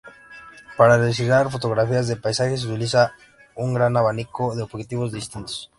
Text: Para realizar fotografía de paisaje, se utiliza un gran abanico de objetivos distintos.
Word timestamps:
Para 0.77 0.97
realizar 0.97 1.51
fotografía 1.51 2.01
de 2.01 2.15
paisaje, 2.15 2.57
se 2.57 2.65
utiliza 2.65 3.13
un 3.55 3.75
gran 3.75 3.95
abanico 3.95 4.55
de 4.55 4.63
objetivos 4.63 5.11
distintos. 5.11 5.69